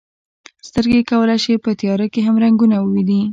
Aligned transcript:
سترګې 0.67 1.01
کولی 1.11 1.37
شي 1.43 1.53
په 1.63 1.69
تیاره 1.79 2.07
کې 2.13 2.21
هم 2.27 2.35
رنګونه 2.43 2.75
وویني. 2.79 3.21